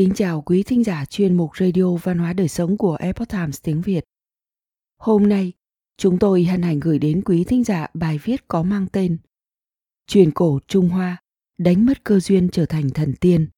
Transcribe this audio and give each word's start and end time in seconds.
kính 0.00 0.14
chào 0.14 0.42
quý 0.42 0.62
thính 0.62 0.84
giả 0.84 1.04
chuyên 1.04 1.34
mục 1.34 1.50
Radio 1.56 1.96
Văn 2.02 2.18
hóa 2.18 2.32
Đời 2.32 2.48
Sống 2.48 2.76
của 2.76 2.96
Epoch 3.00 3.28
Times 3.28 3.62
tiếng 3.62 3.82
Việt. 3.82 4.04
Hôm 4.98 5.28
nay, 5.28 5.52
chúng 5.96 6.18
tôi 6.18 6.44
hân 6.44 6.62
hạnh 6.62 6.80
gửi 6.80 6.98
đến 6.98 7.22
quý 7.24 7.44
thính 7.44 7.64
giả 7.64 7.86
bài 7.94 8.18
viết 8.24 8.48
có 8.48 8.62
mang 8.62 8.86
tên 8.92 9.18
Truyền 10.06 10.30
cổ 10.30 10.58
Trung 10.68 10.88
Hoa, 10.88 11.22
đánh 11.58 11.86
mất 11.86 12.04
cơ 12.04 12.20
duyên 12.20 12.48
trở 12.52 12.66
thành 12.66 12.90
thần 12.90 13.14
tiên. 13.20 13.48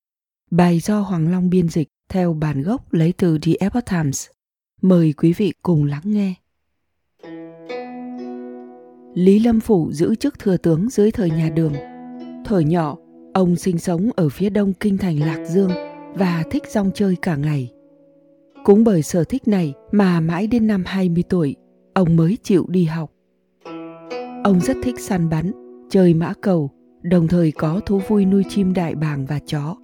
Bài 0.50 0.80
do 0.80 1.00
Hoàng 1.00 1.32
Long 1.32 1.50
biên 1.50 1.68
dịch 1.68 1.88
theo 2.08 2.32
bản 2.34 2.62
gốc 2.62 2.92
lấy 2.92 3.12
từ 3.12 3.38
The 3.38 3.52
Epoch 3.60 3.86
Times. 3.90 4.26
Mời 4.80 5.12
quý 5.12 5.32
vị 5.32 5.52
cùng 5.62 5.84
lắng 5.84 6.02
nghe. 6.04 6.34
Lý 9.14 9.38
Lâm 9.38 9.60
Phủ 9.60 9.92
giữ 9.92 10.14
chức 10.14 10.38
thừa 10.38 10.56
tướng 10.56 10.90
dưới 10.90 11.10
thời 11.10 11.30
nhà 11.30 11.48
Đường. 11.48 11.74
Thời 12.44 12.64
nhỏ, 12.64 12.96
ông 13.34 13.56
sinh 13.56 13.78
sống 13.78 14.10
ở 14.16 14.28
phía 14.28 14.50
đông 14.50 14.72
kinh 14.72 14.98
thành 14.98 15.20
Lạc 15.20 15.44
Dương 15.48 15.91
và 16.14 16.44
thích 16.50 16.62
rong 16.68 16.90
chơi 16.94 17.16
cả 17.22 17.36
ngày. 17.36 17.72
Cũng 18.64 18.84
bởi 18.84 19.02
sở 19.02 19.24
thích 19.24 19.48
này 19.48 19.74
mà 19.92 20.20
mãi 20.20 20.46
đến 20.46 20.66
năm 20.66 20.82
20 20.86 21.24
tuổi, 21.28 21.56
ông 21.94 22.16
mới 22.16 22.38
chịu 22.42 22.66
đi 22.68 22.84
học. 22.84 23.12
Ông 24.44 24.60
rất 24.60 24.76
thích 24.82 25.00
săn 25.00 25.28
bắn, 25.28 25.52
chơi 25.90 26.14
mã 26.14 26.32
cầu, 26.40 26.70
đồng 27.02 27.28
thời 27.28 27.52
có 27.52 27.80
thú 27.86 28.00
vui 28.08 28.24
nuôi 28.24 28.42
chim 28.48 28.72
đại 28.72 28.94
bàng 28.94 29.26
và 29.26 29.38
chó. 29.38 29.76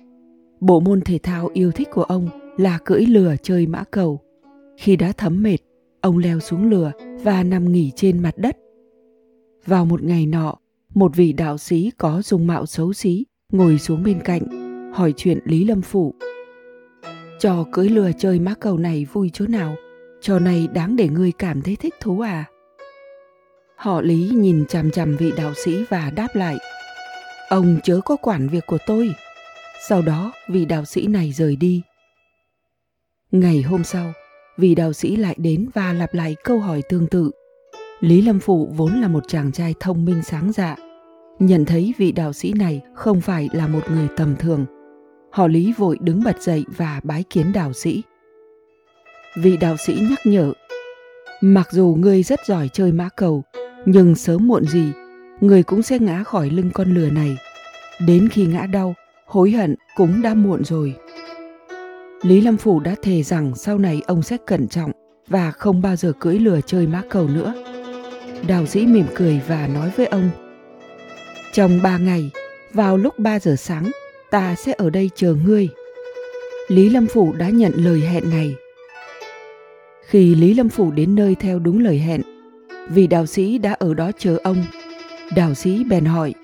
Bộ 0.61 0.81
môn 0.81 1.01
thể 1.01 1.19
thao 1.23 1.51
yêu 1.53 1.73
thích 1.73 1.89
của 1.91 2.03
ông 2.03 2.29
là 2.57 2.79
cưỡi 2.85 3.01
lừa 3.01 3.37
chơi 3.43 3.67
mã 3.67 3.85
cầu. 3.91 4.21
Khi 4.77 4.97
đã 4.97 5.13
thấm 5.13 5.43
mệt, 5.43 5.59
ông 6.01 6.19
leo 6.19 6.41
xuống 6.41 6.71
lừa 6.71 6.93
và 7.25 7.43
nằm 7.43 7.73
nghỉ 7.73 7.93
trên 7.97 8.23
mặt 8.23 8.39
đất. 8.39 8.57
Vào 9.67 9.85
một 9.85 10.03
ngày 10.03 10.27
nọ, 10.27 10.55
một 10.95 11.17
vị 11.17 11.33
đạo 11.33 11.59
sĩ 11.59 11.91
có 11.99 12.23
dung 12.23 12.47
mạo 12.47 12.67
xấu 12.67 12.93
xí 12.93 13.25
ngồi 13.53 13.79
xuống 13.79 14.03
bên 14.03 14.21
cạnh, 14.25 14.43
hỏi 14.93 15.15
chuyện 15.17 15.39
Lý 15.45 15.65
Lâm 15.65 15.83
phụ 15.83 16.15
Trò 17.39 17.65
cưỡi 17.73 17.89
lừa 17.89 18.11
chơi 18.19 18.41
má 18.41 18.55
cầu 18.61 18.79
này 18.79 19.07
vui 19.13 19.31
chỗ 19.33 19.47
nào? 19.47 19.77
Trò 20.21 20.39
này 20.39 20.69
đáng 20.75 20.97
để 20.97 21.09
ngươi 21.09 21.33
cảm 21.33 21.63
thấy 21.63 21.77
thích 21.77 21.95
thú 22.01 22.21
à? 22.21 22.45
Họ 23.77 24.01
Lý 24.01 24.31
nhìn 24.35 24.65
chằm 24.69 24.91
chằm 24.91 25.17
vị 25.17 25.33
đạo 25.37 25.53
sĩ 25.65 25.85
và 25.89 26.11
đáp 26.11 26.29
lại. 26.35 26.57
Ông 27.49 27.79
chớ 27.85 28.01
có 28.05 28.17
quản 28.17 28.49
việc 28.49 28.67
của 28.67 28.79
tôi. 28.87 29.15
Sau 29.89 30.03
đó 30.03 30.33
vị 30.49 30.65
đạo 30.65 30.85
sĩ 30.85 31.07
này 31.07 31.33
rời 31.33 31.57
đi. 31.57 31.83
Ngày 33.31 33.63
hôm 33.63 33.85
sau, 33.85 34.13
vị 34.57 34.75
đạo 34.75 34.93
sĩ 34.93 35.17
lại 35.17 35.35
đến 35.39 35.69
và 35.75 35.93
lặp 35.93 36.15
lại 36.15 36.37
câu 36.45 36.59
hỏi 36.59 36.83
tương 36.89 37.07
tự. 37.07 37.31
Lý 38.01 38.23
Lâm 38.23 38.41
Phụ 38.41 38.73
vốn 38.77 39.01
là 39.01 39.09
một 39.09 39.25
chàng 39.29 39.53
trai 39.53 39.75
thông 39.81 40.05
minh 40.05 40.23
sáng 40.23 40.53
dạ. 40.53 40.77
Nhận 41.39 41.65
thấy 41.65 41.95
vị 41.99 42.13
đạo 42.13 42.33
sĩ 42.33 42.53
này 42.53 42.81
không 42.95 43.21
phải 43.21 43.49
là 43.53 43.69
một 43.69 43.91
người 43.91 44.09
tầm 44.17 44.37
thường. 44.37 44.67
Họ 45.31 45.47
Lý 45.47 45.73
vội 45.73 45.99
đứng 46.01 46.23
bật 46.25 46.43
dậy 46.43 46.65
và 46.77 47.01
bái 47.03 47.25
kiến 47.31 47.53
đạo 47.53 47.73
sĩ. 47.73 48.03
Vị 49.37 49.57
đạo 49.57 49.77
sĩ 49.77 50.07
nhắc 50.11 50.19
nhở, 50.25 50.53
mặc 51.41 51.69
dù 51.71 51.97
ngươi 51.99 52.23
rất 52.23 52.47
giỏi 52.47 52.69
chơi 52.73 52.93
mã 52.93 53.09
cầu, 53.17 53.43
nhưng 53.85 54.15
sớm 54.15 54.47
muộn 54.49 54.65
gì, 54.65 54.93
người 55.41 55.63
cũng 55.63 55.83
sẽ 55.83 55.99
ngã 55.99 56.23
khỏi 56.23 56.51
lưng 56.51 56.71
con 56.75 56.95
lừa 56.95 57.11
này. 57.11 57.37
Đến 58.07 58.29
khi 58.29 58.47
ngã 58.47 58.67
đau, 58.67 58.95
hối 59.27 59.51
hận 59.51 59.75
cũng 59.97 60.23
đã 60.23 60.35
muộn 60.35 60.65
rồi. 60.65 60.95
Lý 62.23 62.41
Lâm 62.41 62.57
Phủ 62.57 62.81
đã 62.81 62.95
thề 63.03 63.23
rằng 63.23 63.55
sau 63.55 63.79
này 63.79 64.03
ông 64.07 64.23
sẽ 64.23 64.37
cẩn 64.47 64.69
trọng 64.69 64.93
và 65.29 65.51
không 65.51 65.83
bao 65.83 65.97
giờ 65.97 66.13
cưỡi 66.21 66.39
lừa 66.39 66.61
chơi 66.61 66.87
mã 66.87 67.03
cầu 67.11 67.29
nữa. 67.29 67.55
Đào 68.49 68.67
sĩ 68.67 68.87
mỉm 68.87 69.07
cười 69.15 69.41
và 69.49 69.69
nói 69.75 69.91
với 69.97 70.07
ông 70.07 70.31
Trong 71.53 71.83
ba 71.83 71.99
ngày, 71.99 72.31
vào 72.73 72.97
lúc 72.97 73.19
3 73.19 73.39
giờ 73.41 73.57
sáng, 73.57 73.91
ta 74.31 74.55
sẽ 74.55 74.75
ở 74.79 74.91
đây 74.91 75.11
chờ 75.15 75.35
ngươi. 75.47 75.69
Lý 76.69 76.89
Lâm 76.89 77.07
Phủ 77.07 77.33
đã 77.33 77.49
nhận 77.49 77.73
lời 77.77 78.01
hẹn 78.01 78.31
này. 78.31 78.55
Khi 80.07 80.35
Lý 80.35 80.55
Lâm 80.55 80.69
Phủ 80.69 80.91
đến 80.91 81.15
nơi 81.15 81.35
theo 81.35 81.59
đúng 81.59 81.85
lời 81.85 81.99
hẹn, 81.99 82.23
vì 82.89 83.07
đạo 83.07 83.27
sĩ 83.27 83.59
đã 83.59 83.73
ở 83.73 83.95
đó 83.95 84.11
chờ 84.19 84.39
ông. 84.45 84.65
Đạo 85.37 85.55
sĩ 85.55 85.85
bèn 85.85 86.05
hỏi, 86.05 86.35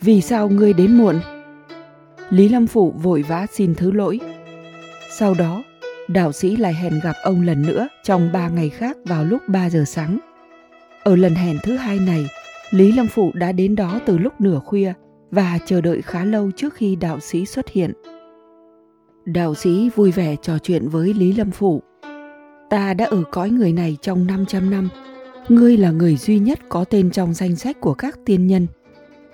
vì 0.00 0.20
sao 0.20 0.48
ngươi 0.48 0.72
đến 0.72 0.98
muộn? 0.98 1.20
Lý 2.30 2.48
Lâm 2.48 2.66
Phủ 2.66 2.94
vội 3.02 3.22
vã 3.22 3.46
xin 3.52 3.74
thứ 3.74 3.92
lỗi. 3.92 4.20
Sau 5.18 5.34
đó, 5.34 5.62
đạo 6.08 6.32
sĩ 6.32 6.56
lại 6.56 6.74
hẹn 6.74 7.00
gặp 7.04 7.14
ông 7.22 7.42
lần 7.42 7.62
nữa 7.62 7.88
trong 8.04 8.32
ba 8.32 8.48
ngày 8.48 8.68
khác 8.68 8.96
vào 9.04 9.24
lúc 9.24 9.42
3 9.48 9.70
giờ 9.70 9.84
sáng. 9.86 10.18
Ở 11.02 11.16
lần 11.16 11.34
hẹn 11.34 11.56
thứ 11.62 11.76
hai 11.76 11.98
này, 11.98 12.28
Lý 12.70 12.92
Lâm 12.92 13.06
Phụ 13.06 13.30
đã 13.34 13.52
đến 13.52 13.76
đó 13.76 14.00
từ 14.06 14.18
lúc 14.18 14.40
nửa 14.40 14.60
khuya 14.64 14.92
và 15.34 15.58
chờ 15.66 15.80
đợi 15.80 16.02
khá 16.02 16.24
lâu 16.24 16.50
trước 16.56 16.74
khi 16.74 16.96
đạo 16.96 17.20
sĩ 17.20 17.46
xuất 17.46 17.68
hiện. 17.68 17.92
Đạo 19.24 19.54
sĩ 19.54 19.90
vui 19.96 20.10
vẻ 20.10 20.36
trò 20.42 20.58
chuyện 20.58 20.88
với 20.88 21.14
Lý 21.14 21.32
Lâm 21.32 21.50
Phụ. 21.50 21.82
Ta 22.70 22.94
đã 22.94 23.04
ở 23.04 23.22
cõi 23.30 23.50
người 23.50 23.72
này 23.72 23.96
trong 24.02 24.26
500 24.26 24.70
năm. 24.70 24.88
Ngươi 25.48 25.76
là 25.76 25.90
người 25.90 26.16
duy 26.16 26.38
nhất 26.38 26.58
có 26.68 26.84
tên 26.84 27.10
trong 27.10 27.34
danh 27.34 27.56
sách 27.56 27.80
của 27.80 27.94
các 27.94 28.18
tiên 28.24 28.46
nhân. 28.46 28.66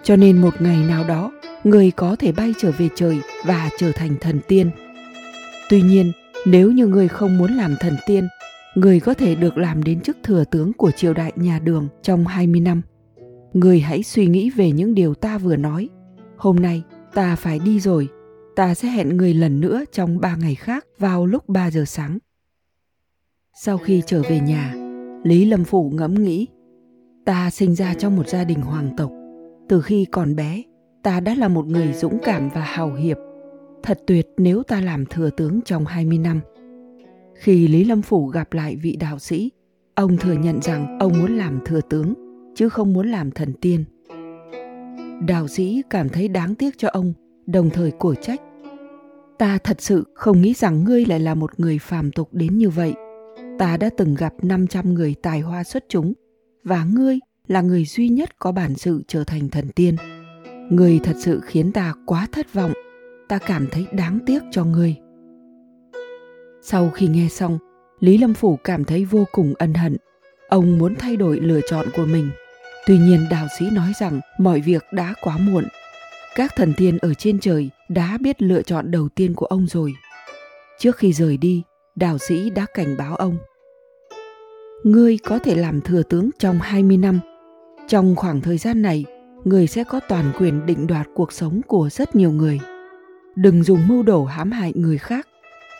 Cho 0.03 0.17
nên 0.17 0.41
một 0.41 0.63
ngày 0.63 0.79
nào 0.89 1.05
đó, 1.05 1.33
người 1.65 1.91
có 1.91 2.17
thể 2.17 2.33
bay 2.33 2.55
trở 2.59 2.71
về 2.79 2.89
trời 2.95 3.21
và 3.45 3.71
trở 3.79 3.93
thành 3.93 4.11
thần 4.21 4.41
tiên. 4.49 4.71
Tuy 5.69 5.83
nhiên, 5.83 6.13
nếu 6.47 6.71
như 6.71 6.87
người 6.87 7.09
không 7.09 7.39
muốn 7.39 7.53
làm 7.53 7.77
thần 7.81 7.97
tiên 8.07 8.29
người 8.75 9.01
có 9.01 9.15
thể 9.15 9.35
được 9.35 9.59
làm 9.59 9.83
đến 9.83 10.01
chức 10.01 10.17
thừa 10.23 10.45
tướng 10.45 10.73
của 10.73 10.91
triều 10.91 11.15
đại 11.15 11.33
nhà 11.37 11.59
Đường 11.59 11.89
trong 12.03 12.27
20 12.27 12.61
năm. 12.61 12.83
Người 13.53 13.81
hãy 13.81 14.03
suy 14.03 14.27
nghĩ 14.27 14.51
về 14.51 14.73
những 14.73 14.95
điều 14.95 15.15
ta 15.15 15.39
vừa 15.39 15.57
nói. 15.57 15.89
Hôm 16.37 16.57
nay 16.57 16.83
ta 17.15 17.37
phải 17.37 17.59
đi 17.59 17.81
rồi, 17.81 18.09
ta 18.57 18.75
sẽ 18.75 18.89
hẹn 18.89 19.17
người 19.17 19.35
lần 19.35 19.61
nữa 19.61 19.85
trong 19.93 20.21
ba 20.21 20.37
ngày 20.37 20.55
khác 20.55 20.87
vào 20.99 21.27
lúc 21.27 21.49
3 21.49 21.71
giờ 21.71 21.85
sáng. 21.87 22.19
Sau 23.55 23.79
khi 23.79 24.03
trở 24.07 24.23
về 24.23 24.41
nhà, 24.41 24.75
Lý 25.25 25.45
Lâm 25.45 25.65
Phủ 25.65 25.91
ngẫm 25.95 26.15
nghĩ, 26.15 26.47
ta 27.25 27.51
sinh 27.51 27.75
ra 27.75 27.95
trong 27.95 28.17
một 28.17 28.29
gia 28.29 28.45
đình 28.45 28.61
hoàng 28.61 28.91
tộc. 28.97 29.11
Từ 29.69 29.83
khi 29.83 30.05
còn 30.05 30.37
bé, 30.37 30.63
ta 31.03 31.21
đã 31.21 31.35
là 31.35 31.49
một 31.49 31.67
người 31.67 31.93
dũng 31.93 32.19
cảm 32.25 32.49
và 32.55 32.61
hào 32.61 32.95
hiệp. 32.95 33.17
Thật 33.83 34.01
tuyệt 34.07 34.27
nếu 34.37 34.63
ta 34.63 34.81
làm 34.81 35.07
thừa 35.07 35.31
tướng 35.31 35.61
trong 35.65 35.85
20 35.85 36.19
năm. 36.19 36.41
Khi 37.35 37.69
Lý 37.69 37.85
Lâm 37.85 38.03
Phủ 38.03 38.27
gặp 38.27 38.53
lại 38.53 38.77
vị 38.77 38.97
đạo 38.97 39.19
sĩ, 39.19 39.51
ông 39.95 40.17
thừa 40.17 40.33
nhận 40.33 40.63
rằng 40.63 40.99
ông 40.99 41.13
muốn 41.19 41.37
làm 41.37 41.61
thừa 41.65 41.81
tướng, 41.91 42.15
chứ 42.61 42.69
không 42.69 42.93
muốn 42.93 43.11
làm 43.11 43.31
thần 43.31 43.53
tiên. 43.53 43.85
Đạo 45.27 45.49
sĩ 45.49 45.83
cảm 45.91 46.09
thấy 46.09 46.29
đáng 46.29 46.55
tiếc 46.55 46.79
cho 46.79 46.89
ông, 46.89 47.13
đồng 47.47 47.71
thời 47.71 47.93
cổ 47.99 48.15
trách. 48.15 48.41
Ta 49.39 49.59
thật 49.59 49.81
sự 49.81 50.05
không 50.15 50.43
nghĩ 50.43 50.55
rằng 50.55 50.85
ngươi 50.85 51.05
lại 51.05 51.21
là 51.21 51.35
một 51.35 51.61
người 51.61 51.79
phàm 51.79 52.13
tục 52.13 52.29
đến 52.33 52.59
như 52.59 52.71
vậy. 52.71 52.95
Ta 53.59 53.77
đã 53.77 53.91
từng 53.97 54.15
gặp 54.15 54.35
500 54.43 54.95
người 54.95 55.15
tài 55.23 55.41
hoa 55.41 55.65
xuất 55.65 55.85
chúng, 55.89 56.13
và 56.65 56.85
ngươi 56.85 57.19
là 57.47 57.61
người 57.61 57.85
duy 57.85 58.09
nhất 58.09 58.39
có 58.39 58.53
bản 58.53 58.75
sự 58.75 59.03
trở 59.09 59.25
thành 59.25 59.49
thần 59.49 59.69
tiên. 59.69 59.97
Ngươi 60.71 61.01
thật 61.03 61.17
sự 61.19 61.41
khiến 61.45 61.73
ta 61.73 61.95
quá 62.07 62.27
thất 62.33 62.55
vọng. 62.55 62.73
Ta 63.29 63.39
cảm 63.39 63.67
thấy 63.71 63.87
đáng 63.93 64.19
tiếc 64.27 64.43
cho 64.51 64.65
ngươi. 64.65 64.97
Sau 66.63 66.91
khi 66.91 67.09
nghe 67.09 67.29
xong, 67.31 67.59
Lý 68.01 68.19
Lâm 68.19 68.35
Phủ 68.35 68.59
cảm 68.65 68.85
thấy 68.85 69.05
vô 69.05 69.25
cùng 69.33 69.55
ân 69.59 69.75
hận. 69.75 69.97
Ông 70.49 70.79
muốn 70.79 70.95
thay 70.95 71.17
đổi 71.17 71.41
lựa 71.41 71.61
chọn 71.69 71.87
của 71.97 72.07
mình. 72.07 72.31
Tuy 72.87 72.99
nhiên 72.99 73.27
đạo 73.31 73.47
sĩ 73.59 73.71
nói 73.71 73.93
rằng 74.01 74.21
mọi 74.39 74.61
việc 74.61 74.85
đã 74.93 75.15
quá 75.21 75.39
muộn. 75.39 75.65
Các 76.35 76.57
thần 76.57 76.75
tiên 76.77 76.99
ở 76.99 77.15
trên 77.15 77.41
trời 77.41 77.71
đã 77.89 78.19
biết 78.21 78.43
lựa 78.43 78.63
chọn 78.63 78.91
đầu 78.91 79.09
tiên 79.09 79.35
của 79.35 79.47
ông 79.47 79.67
rồi. 79.67 79.93
Trước 80.79 80.97
khi 80.97 81.13
rời 81.13 81.37
đi, 81.37 81.63
đạo 81.97 82.19
sĩ 82.19 82.51
đã 82.51 82.67
cảnh 82.75 82.97
báo 82.97 83.17
ông. 83.17 83.39
Ngươi 84.85 85.19
có 85.25 85.39
thể 85.39 85.55
làm 85.55 85.81
thừa 85.81 86.03
tướng 86.03 86.31
trong 86.39 86.59
20 86.59 86.97
năm. 86.97 87.21
Trong 87.89 88.17
khoảng 88.17 88.41
thời 88.41 88.59
gian 88.59 88.83
này, 88.83 89.05
người 89.45 89.67
sẽ 89.67 89.85
có 89.85 90.01
toàn 90.09 90.33
quyền 90.39 90.67
định 90.67 90.87
đoạt 90.87 91.07
cuộc 91.15 91.33
sống 91.33 91.61
của 91.67 91.89
rất 91.93 92.17
nhiều 92.17 92.33
người. 92.33 92.61
Đừng 93.35 93.63
dùng 93.63 93.89
mưu 93.89 94.03
đồ 94.03 94.25
hãm 94.25 94.53
hại 94.53 94.73
người 94.75 94.99
khác 94.99 95.27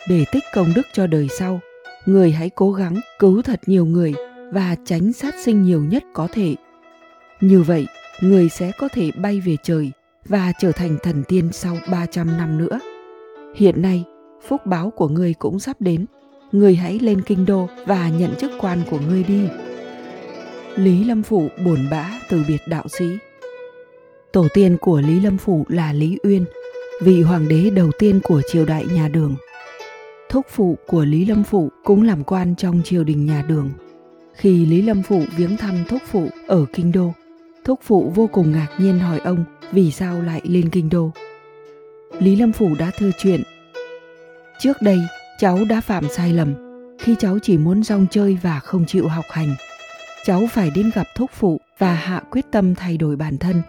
để 0.09 0.25
tích 0.31 0.43
công 0.53 0.73
đức 0.75 0.87
cho 0.93 1.07
đời 1.07 1.27
sau 1.39 1.59
người 2.05 2.31
hãy 2.31 2.49
cố 2.49 2.71
gắng 2.71 2.99
cứu 3.19 3.41
thật 3.41 3.59
nhiều 3.65 3.85
người 3.85 4.13
và 4.51 4.75
tránh 4.85 5.13
sát 5.13 5.33
sinh 5.43 5.61
nhiều 5.61 5.83
nhất 5.83 6.03
có 6.13 6.27
thể 6.31 6.55
như 7.41 7.61
vậy 7.61 7.87
người 8.21 8.49
sẽ 8.49 8.71
có 8.77 8.89
thể 8.93 9.11
bay 9.11 9.39
về 9.39 9.57
trời 9.63 9.91
và 10.25 10.51
trở 10.59 10.71
thành 10.71 10.97
thần 11.03 11.23
tiên 11.27 11.49
sau 11.51 11.77
300 11.91 12.37
năm 12.37 12.57
nữa. 12.57 12.79
Hiện 13.55 13.81
nay, 13.81 14.03
phúc 14.47 14.65
báo 14.65 14.89
của 14.89 15.07
người 15.07 15.33
cũng 15.33 15.59
sắp 15.59 15.81
đến. 15.81 16.05
người 16.51 16.75
hãy 16.75 16.99
lên 16.99 17.21
kinh 17.21 17.45
đô 17.45 17.69
và 17.85 18.09
nhận 18.09 18.35
chức 18.35 18.51
quan 18.59 18.81
của 18.89 18.99
ngươi 19.09 19.23
đi. 19.23 19.41
Lý 20.75 21.03
Lâm 21.03 21.23
Phủ 21.23 21.47
buồn 21.65 21.87
bã 21.91 22.19
từ 22.29 22.43
biệt 22.47 22.61
đạo 22.67 22.87
sĩ. 22.87 23.05
Tổ 24.33 24.47
tiên 24.53 24.77
của 24.81 25.01
Lý 25.01 25.19
Lâm 25.19 25.37
Phủ 25.37 25.65
là 25.69 25.93
Lý 25.93 26.17
Uyên, 26.23 26.45
vị 27.01 27.21
hoàng 27.21 27.47
đế 27.47 27.69
đầu 27.69 27.91
tiên 27.99 28.19
của 28.23 28.41
triều 28.51 28.65
đại 28.65 28.85
nhà 28.93 29.07
Đường 29.07 29.35
thúc 30.31 30.45
phụ 30.49 30.77
của 30.87 31.05
Lý 31.05 31.25
Lâm 31.25 31.43
Phụ 31.43 31.71
cũng 31.83 32.03
làm 32.03 32.23
quan 32.23 32.55
trong 32.55 32.81
triều 32.83 33.03
đình 33.03 33.25
nhà 33.25 33.43
Đường. 33.47 33.69
Khi 34.33 34.65
Lý 34.65 34.81
Lâm 34.81 35.03
Phụ 35.03 35.23
viếng 35.37 35.57
thăm 35.57 35.75
thúc 35.89 36.01
phụ 36.11 36.27
ở 36.47 36.65
Kinh 36.73 36.91
Đô, 36.91 37.13
thúc 37.65 37.79
phụ 37.83 38.11
vô 38.15 38.27
cùng 38.27 38.51
ngạc 38.51 38.67
nhiên 38.77 38.99
hỏi 38.99 39.19
ông 39.19 39.43
vì 39.71 39.91
sao 39.91 40.21
lại 40.21 40.41
lên 40.43 40.69
Kinh 40.69 40.89
Đô. 40.89 41.11
Lý 42.19 42.35
Lâm 42.35 42.51
Phủ 42.51 42.69
đã 42.79 42.91
thưa 42.97 43.09
chuyện, 43.17 43.43
Trước 44.59 44.81
đây, 44.81 44.99
cháu 45.39 45.59
đã 45.69 45.81
phạm 45.81 46.09
sai 46.09 46.33
lầm 46.33 46.53
khi 46.99 47.15
cháu 47.19 47.39
chỉ 47.41 47.57
muốn 47.57 47.83
rong 47.83 48.05
chơi 48.11 48.37
và 48.41 48.59
không 48.59 48.85
chịu 48.85 49.07
học 49.07 49.25
hành. 49.29 49.55
Cháu 50.25 50.41
phải 50.51 50.71
đến 50.75 50.91
gặp 50.95 51.07
thúc 51.15 51.29
phụ 51.33 51.59
và 51.77 51.93
hạ 51.93 52.23
quyết 52.31 52.45
tâm 52.51 52.75
thay 52.75 52.97
đổi 52.97 53.15
bản 53.15 53.37
thân. 53.37 53.61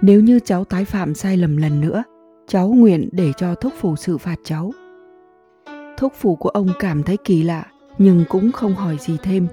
Nếu 0.00 0.20
như 0.20 0.40
cháu 0.40 0.64
tái 0.64 0.84
phạm 0.84 1.14
sai 1.14 1.36
lầm 1.36 1.56
lần 1.56 1.80
nữa, 1.80 2.02
cháu 2.48 2.68
nguyện 2.68 3.08
để 3.12 3.32
cho 3.36 3.54
thúc 3.54 3.72
phụ 3.80 3.96
xử 3.96 4.18
phạt 4.18 4.36
cháu. 4.44 4.72
Thúc 5.96 6.12
phụ 6.20 6.36
của 6.36 6.48
ông 6.48 6.68
cảm 6.78 7.02
thấy 7.02 7.16
kỳ 7.24 7.42
lạ 7.42 7.66
nhưng 7.98 8.24
cũng 8.28 8.52
không 8.52 8.74
hỏi 8.74 8.96
gì 9.00 9.16
thêm. 9.22 9.46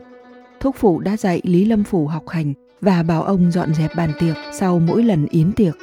Thúc 0.60 0.76
phụ 0.80 1.00
đã 1.00 1.18
dạy 1.18 1.42
Lý 1.44 1.66
Lâm 1.66 1.84
Phủ 1.84 2.08
học 2.08 2.30
hành 2.30 2.54
và 2.82 3.04
bảo 3.04 3.24
ông 3.24 3.52
dọn 3.52 3.74
dẹp 3.74 3.96
bàn 3.96 4.12
tiệc 4.20 4.36
sau 4.54 4.80
mỗi 4.80 5.04
lần 5.04 5.26
yến 5.26 5.52
tiệc. 5.52 5.78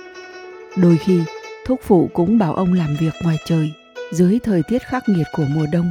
Đôi 0.83 0.97
khi, 0.97 1.21
thúc 1.67 1.81
phụ 1.83 2.11
cũng 2.13 2.39
bảo 2.39 2.55
ông 2.55 2.73
làm 2.73 2.97
việc 3.01 3.13
ngoài 3.25 3.37
trời 3.47 3.73
dưới 4.13 4.39
thời 4.39 4.63
tiết 4.69 4.83
khắc 4.83 5.09
nghiệt 5.09 5.27
của 5.37 5.45
mùa 5.55 5.67
đông. 5.73 5.91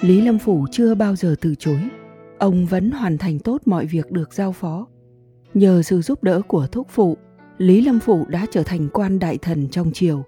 Lý 0.00 0.20
Lâm 0.20 0.38
Phủ 0.38 0.66
chưa 0.70 0.94
bao 0.94 1.16
giờ 1.16 1.34
từ 1.40 1.54
chối, 1.54 1.80
ông 2.38 2.66
vẫn 2.66 2.90
hoàn 2.90 3.18
thành 3.18 3.38
tốt 3.38 3.62
mọi 3.64 3.86
việc 3.86 4.10
được 4.10 4.34
giao 4.34 4.52
phó. 4.52 4.86
Nhờ 5.54 5.82
sự 5.82 6.02
giúp 6.02 6.22
đỡ 6.22 6.40
của 6.48 6.66
thúc 6.66 6.86
phụ, 6.90 7.16
Lý 7.58 7.80
Lâm 7.80 8.00
Phủ 8.00 8.26
đã 8.28 8.46
trở 8.50 8.62
thành 8.62 8.88
quan 8.92 9.18
đại 9.18 9.38
thần 9.38 9.68
trong 9.68 9.92
triều. 9.92 10.24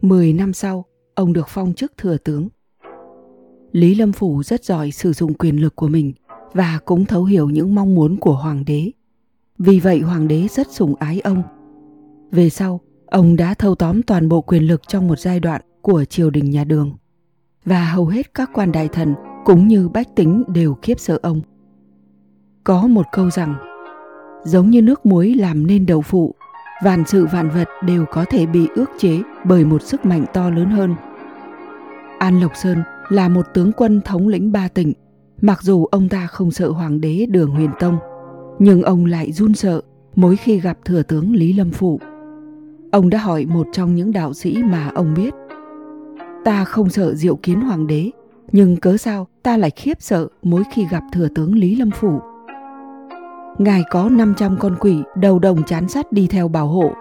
Mười 0.00 0.32
năm 0.32 0.52
sau, 0.52 0.84
ông 1.14 1.32
được 1.32 1.48
phong 1.48 1.74
chức 1.74 1.92
thừa 1.96 2.16
tướng. 2.16 2.48
Lý 3.72 3.94
Lâm 3.94 4.12
Phủ 4.12 4.42
rất 4.42 4.64
giỏi 4.64 4.90
sử 4.90 5.12
dụng 5.12 5.34
quyền 5.34 5.60
lực 5.60 5.76
của 5.76 5.88
mình 5.88 6.12
và 6.52 6.78
cũng 6.84 7.04
thấu 7.04 7.24
hiểu 7.24 7.50
những 7.50 7.74
mong 7.74 7.94
muốn 7.94 8.16
của 8.16 8.34
hoàng 8.34 8.64
đế. 8.66 8.90
Vì 9.58 9.80
vậy 9.80 10.00
hoàng 10.00 10.28
đế 10.28 10.48
rất 10.48 10.70
sủng 10.70 10.94
ái 10.94 11.20
ông. 11.20 11.42
Về 12.30 12.50
sau, 12.50 12.80
ông 13.06 13.36
đã 13.36 13.54
thâu 13.54 13.74
tóm 13.74 14.02
toàn 14.02 14.28
bộ 14.28 14.40
quyền 14.40 14.62
lực 14.62 14.82
trong 14.88 15.08
một 15.08 15.18
giai 15.18 15.40
đoạn 15.40 15.60
của 15.80 16.04
triều 16.04 16.30
đình 16.30 16.50
nhà 16.50 16.64
Đường. 16.64 16.92
Và 17.64 17.84
hầu 17.84 18.06
hết 18.06 18.34
các 18.34 18.50
quan 18.54 18.72
đại 18.72 18.88
thần 18.88 19.14
cũng 19.44 19.68
như 19.68 19.88
bách 19.88 20.16
tính 20.16 20.44
đều 20.48 20.74
khiếp 20.82 21.00
sợ 21.00 21.18
ông. 21.22 21.40
Có 22.64 22.86
một 22.86 23.06
câu 23.12 23.30
rằng, 23.30 23.54
giống 24.44 24.70
như 24.70 24.82
nước 24.82 25.06
muối 25.06 25.34
làm 25.34 25.66
nên 25.66 25.86
đậu 25.86 26.02
phụ, 26.02 26.34
vạn 26.84 27.04
sự 27.06 27.26
vạn 27.26 27.50
vật 27.50 27.68
đều 27.84 28.04
có 28.10 28.24
thể 28.24 28.46
bị 28.46 28.68
ước 28.74 28.90
chế 28.98 29.20
bởi 29.44 29.64
một 29.64 29.82
sức 29.82 30.06
mạnh 30.06 30.24
to 30.32 30.50
lớn 30.50 30.70
hơn. 30.70 30.94
An 32.18 32.40
Lộc 32.40 32.56
Sơn 32.56 32.82
là 33.08 33.28
một 33.28 33.46
tướng 33.54 33.72
quân 33.72 34.00
thống 34.04 34.28
lĩnh 34.28 34.52
ba 34.52 34.68
tỉnh 34.68 34.92
Mặc 35.44 35.62
dù 35.62 35.84
ông 35.84 36.08
ta 36.08 36.26
không 36.26 36.50
sợ 36.50 36.70
hoàng 36.70 37.00
đế 37.00 37.26
Đường 37.30 37.50
Huyền 37.50 37.70
Tông, 37.80 37.98
nhưng 38.58 38.82
ông 38.82 39.04
lại 39.04 39.32
run 39.32 39.54
sợ 39.54 39.80
mỗi 40.14 40.36
khi 40.36 40.60
gặp 40.60 40.78
thừa 40.84 41.02
tướng 41.02 41.34
Lý 41.34 41.52
Lâm 41.52 41.70
Phụ. 41.70 42.00
Ông 42.92 43.10
đã 43.10 43.18
hỏi 43.18 43.46
một 43.46 43.66
trong 43.72 43.94
những 43.94 44.12
đạo 44.12 44.34
sĩ 44.34 44.62
mà 44.62 44.90
ông 44.94 45.14
biết. 45.16 45.34
Ta 46.44 46.64
không 46.64 46.90
sợ 46.90 47.14
diệu 47.14 47.36
kiến 47.36 47.60
hoàng 47.60 47.86
đế, 47.86 48.10
nhưng 48.52 48.76
cớ 48.76 48.96
sao 48.96 49.26
ta 49.42 49.56
lại 49.56 49.70
khiếp 49.70 49.96
sợ 50.00 50.28
mỗi 50.42 50.62
khi 50.72 50.86
gặp 50.90 51.02
thừa 51.12 51.28
tướng 51.34 51.54
Lý 51.54 51.76
Lâm 51.76 51.90
Phủ. 51.90 52.20
Ngài 53.58 53.82
có 53.90 54.08
500 54.08 54.56
con 54.58 54.76
quỷ 54.80 54.96
đầu 55.16 55.38
đồng 55.38 55.62
chán 55.62 55.88
sắt 55.88 56.12
đi 56.12 56.26
theo 56.26 56.48
bảo 56.48 56.66
hộ. 56.66 56.92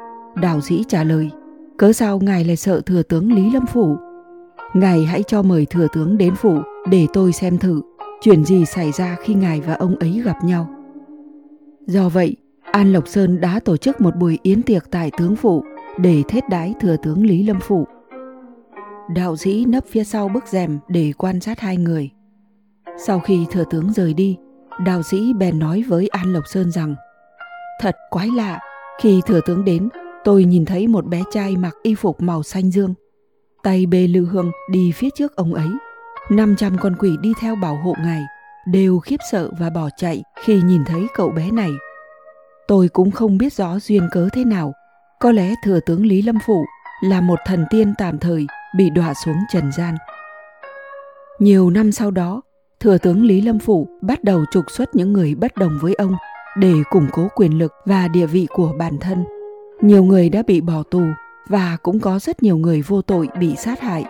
Đạo 0.42 0.62
sĩ 0.62 0.84
trả 0.88 1.04
lời, 1.04 1.30
cớ 1.78 1.94
sao 1.94 2.20
ngài 2.20 2.44
lại 2.44 2.56
sợ 2.56 2.82
thừa 2.86 3.04
tướng 3.04 3.34
Lý 3.34 3.52
Lâm 3.52 3.66
Phủ? 3.66 3.96
Ngài 4.74 5.06
hãy 5.06 5.24
cho 5.24 5.42
mời 5.42 5.66
thừa 5.66 5.88
tướng 5.94 6.18
đến 6.18 6.36
phủ 6.36 6.58
để 6.90 7.08
tôi 7.14 7.32
xem 7.32 7.58
thử 7.58 7.82
chuyện 8.22 8.46
gì 8.46 8.66
xảy 8.66 8.92
ra 8.92 9.18
khi 9.24 9.34
ngài 9.34 9.62
và 9.62 9.74
ông 9.74 9.96
ấy 9.96 10.22
gặp 10.26 10.44
nhau. 10.44 10.68
Do 11.88 12.10
vậy, 12.10 12.36
An 12.72 12.94
Lộc 12.94 13.08
Sơn 13.08 13.42
đã 13.42 13.60
tổ 13.66 13.78
chức 13.78 14.02
một 14.02 14.16
buổi 14.16 14.40
yến 14.44 14.64
tiệc 14.64 14.92
tại 14.92 15.12
tướng 15.18 15.36
phủ 15.36 15.64
để 15.98 16.24
thết 16.28 16.44
đái 16.50 16.74
thừa 16.82 16.96
tướng 17.04 17.26
Lý 17.26 17.44
Lâm 17.44 17.60
Phủ. 17.60 17.88
Đạo 19.16 19.38
sĩ 19.38 19.66
nấp 19.66 19.84
phía 19.88 20.04
sau 20.04 20.28
bức 20.28 20.48
rèm 20.48 20.80
để 20.88 21.14
quan 21.18 21.40
sát 21.40 21.60
hai 21.60 21.78
người. 21.78 22.10
Sau 23.06 23.20
khi 23.20 23.46
thừa 23.52 23.64
tướng 23.70 23.94
rời 23.94 24.14
đi, 24.14 24.38
đạo 24.86 25.04
sĩ 25.04 25.34
bèn 25.34 25.60
nói 25.60 25.84
với 25.88 26.08
An 26.08 26.34
Lộc 26.34 26.48
Sơn 26.48 26.72
rằng 26.72 26.96
Thật 27.80 27.96
quái 28.10 28.28
lạ, 28.36 28.60
khi 29.02 29.22
thừa 29.26 29.40
tướng 29.46 29.66
đến, 29.66 29.90
tôi 30.24 30.44
nhìn 30.44 30.66
thấy 30.66 30.88
một 30.88 31.06
bé 31.06 31.24
trai 31.32 31.58
mặc 31.58 31.76
y 31.84 31.96
phục 31.96 32.22
màu 32.22 32.44
xanh 32.44 32.72
dương. 32.72 32.94
Tay 33.64 33.86
bê 33.86 34.08
lư 34.08 34.26
hương 34.26 34.52
đi 34.72 34.92
phía 34.92 35.10
trước 35.16 35.36
ông 35.36 35.54
ấy 35.54 35.68
500 36.32 36.78
con 36.78 36.96
quỷ 37.00 37.18
đi 37.22 37.34
theo 37.40 37.56
bảo 37.56 37.76
hộ 37.76 37.96
ngài 38.04 38.26
đều 38.66 39.00
khiếp 39.00 39.18
sợ 39.32 39.50
và 39.60 39.70
bỏ 39.70 39.90
chạy 39.98 40.24
khi 40.44 40.62
nhìn 40.62 40.86
thấy 40.86 41.08
cậu 41.14 41.30
bé 41.30 41.52
này. 41.52 41.72
Tôi 42.68 42.88
cũng 42.88 43.12
không 43.12 43.38
biết 43.38 43.54
rõ 43.54 43.80
duyên 43.80 44.10
cớ 44.12 44.30
thế 44.34 44.46
nào. 44.46 44.74
Có 45.20 45.32
lẽ 45.32 45.54
thừa 45.64 45.80
tướng 45.86 46.06
Lý 46.06 46.22
Lâm 46.22 46.38
Phụ 46.46 46.66
là 47.04 47.22
một 47.22 47.40
thần 47.46 47.66
tiên 47.70 47.94
tạm 47.98 48.18
thời 48.18 48.48
bị 48.78 48.90
đọa 48.90 49.14
xuống 49.26 49.36
trần 49.52 49.72
gian. 49.72 49.96
Nhiều 51.40 51.70
năm 51.70 51.92
sau 51.92 52.12
đó, 52.12 52.42
thừa 52.80 52.98
tướng 52.98 53.26
Lý 53.26 53.42
Lâm 53.42 53.60
Phụ 53.60 53.88
bắt 54.02 54.24
đầu 54.24 54.46
trục 54.52 54.66
xuất 54.72 54.96
những 54.96 55.14
người 55.14 55.36
bất 55.36 55.56
đồng 55.56 55.80
với 55.82 55.94
ông 55.94 56.16
để 56.58 56.74
củng 56.90 57.08
cố 57.12 57.28
quyền 57.36 57.58
lực 57.58 57.74
và 57.86 58.08
địa 58.08 58.26
vị 58.26 58.48
của 58.54 58.74
bản 58.78 58.98
thân. 58.98 59.26
Nhiều 59.82 60.04
người 60.04 60.30
đã 60.30 60.44
bị 60.48 60.62
bỏ 60.62 60.84
tù 60.92 61.04
và 61.48 61.78
cũng 61.84 62.00
có 62.00 62.20
rất 62.20 62.44
nhiều 62.44 62.58
người 62.58 62.82
vô 62.82 63.02
tội 63.02 63.30
bị 63.40 63.56
sát 63.56 63.82
hại 63.82 64.06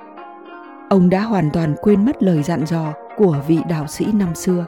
ông 0.92 1.10
đã 1.10 1.22
hoàn 1.22 1.50
toàn 1.52 1.76
quên 1.82 2.06
mất 2.06 2.24
lời 2.24 2.44
dặn 2.44 2.66
dò 2.66 2.94
của 3.18 3.38
vị 3.48 3.60
đạo 3.70 3.88
sĩ 3.88 4.06
năm 4.14 4.36
xưa. 4.36 4.66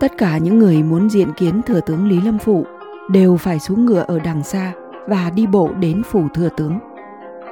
Tất 0.00 0.12
cả 0.18 0.38
những 0.38 0.58
người 0.58 0.82
muốn 0.82 1.10
diện 1.10 1.32
kiến 1.36 1.62
thừa 1.62 1.80
tướng 1.80 2.08
Lý 2.08 2.20
Lâm 2.20 2.38
Phụ 2.38 2.66
đều 3.10 3.36
phải 3.36 3.58
xuống 3.58 3.86
ngựa 3.86 4.04
ở 4.08 4.18
đằng 4.18 4.42
xa 4.42 4.72
và 5.08 5.30
đi 5.30 5.46
bộ 5.46 5.70
đến 5.80 6.02
phủ 6.02 6.28
thừa 6.34 6.48
tướng. 6.56 6.78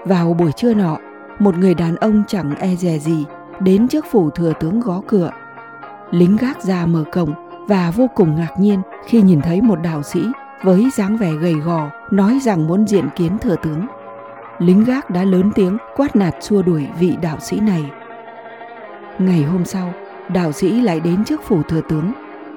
Vào 0.04 0.34
buổi 0.34 0.52
trưa 0.52 0.74
nọ, 0.74 0.96
một 1.38 1.56
người 1.58 1.74
đàn 1.74 1.96
ông 1.96 2.22
chẳng 2.28 2.54
e 2.56 2.76
dè 2.76 2.98
gì 2.98 3.24
đến 3.60 3.88
trước 3.88 4.04
phủ 4.10 4.30
thừa 4.30 4.52
tướng 4.60 4.80
gõ 4.80 5.00
cửa. 5.08 5.30
Lính 6.10 6.36
gác 6.36 6.62
ra 6.62 6.86
mở 6.86 7.04
cổng 7.12 7.34
và 7.68 7.92
vô 7.96 8.06
cùng 8.14 8.36
ngạc 8.36 8.54
nhiên 8.58 8.82
khi 9.06 9.22
nhìn 9.22 9.40
thấy 9.40 9.62
một 9.62 9.78
đạo 9.82 10.02
sĩ 10.02 10.20
với 10.62 10.88
dáng 10.96 11.16
vẻ 11.16 11.30
gầy 11.40 11.54
gò 11.54 11.90
nói 12.10 12.38
rằng 12.42 12.66
muốn 12.66 12.86
diện 12.86 13.04
kiến 13.16 13.38
thừa 13.38 13.56
tướng 13.62 13.86
lính 14.58 14.84
gác 14.84 15.10
đã 15.10 15.24
lớn 15.24 15.50
tiếng 15.54 15.78
quát 15.96 16.16
nạt 16.16 16.34
xua 16.40 16.62
đuổi 16.62 16.86
vị 17.00 17.14
đạo 17.22 17.36
sĩ 17.40 17.60
này. 17.60 17.84
Ngày 19.18 19.42
hôm 19.42 19.64
sau, 19.64 19.92
đạo 20.34 20.52
sĩ 20.52 20.80
lại 20.80 21.00
đến 21.00 21.24
trước 21.24 21.40
phủ 21.44 21.62
thừa 21.62 21.80
tướng. 21.88 22.12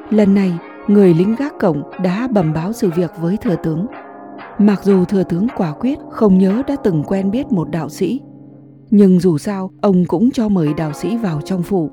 Lần 0.09 0.33
này, 0.33 0.53
người 0.87 1.13
lính 1.13 1.35
gác 1.35 1.53
cổng 1.59 1.83
đã 2.03 2.27
bẩm 2.31 2.53
báo 2.53 2.73
sự 2.73 2.89
việc 2.95 3.11
với 3.17 3.37
thừa 3.37 3.55
tướng. 3.63 3.85
Mặc 4.57 4.83
dù 4.83 5.05
thừa 5.05 5.23
tướng 5.23 5.47
quả 5.57 5.73
quyết 5.79 5.99
không 6.11 6.37
nhớ 6.37 6.63
đã 6.67 6.75
từng 6.83 7.03
quen 7.03 7.31
biết 7.31 7.51
một 7.51 7.69
đạo 7.69 7.89
sĩ, 7.89 8.21
nhưng 8.89 9.19
dù 9.19 9.37
sao 9.37 9.71
ông 9.81 10.05
cũng 10.05 10.31
cho 10.31 10.49
mời 10.49 10.73
đạo 10.73 10.93
sĩ 10.93 11.17
vào 11.17 11.41
trong 11.45 11.63
phủ. 11.63 11.91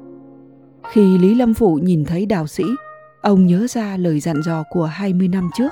Khi 0.92 1.18
Lý 1.18 1.34
Lâm 1.34 1.54
Phủ 1.54 1.78
nhìn 1.82 2.04
thấy 2.04 2.26
đạo 2.26 2.46
sĩ, 2.46 2.64
ông 3.23 3.46
nhớ 3.46 3.66
ra 3.70 3.96
lời 3.96 4.20
dặn 4.20 4.42
dò 4.42 4.62
của 4.70 4.84
20 4.84 5.28
năm 5.28 5.50
trước. 5.54 5.70